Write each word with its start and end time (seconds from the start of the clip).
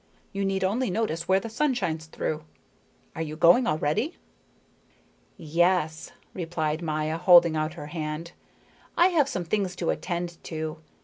You 0.33 0.43
need 0.45 0.63
only 0.63 0.89
notice 0.89 1.27
where 1.27 1.39
the 1.39 1.47
sun 1.47 1.75
shines 1.75 2.07
through. 2.07 2.43
Are 3.15 3.21
you 3.21 3.35
going 3.35 3.67
already?" 3.67 4.17
"Yes," 5.37 6.11
replied 6.33 6.81
Maya, 6.81 7.19
holding 7.19 7.55
out 7.55 7.75
her 7.75 7.85
hand. 7.93 8.31
"I 8.97 9.09
have 9.09 9.29
some 9.29 9.45
things 9.45 9.75
to 9.75 9.91
attend 9.91 10.43
to. 10.45 10.79